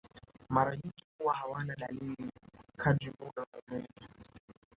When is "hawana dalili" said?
1.33-2.29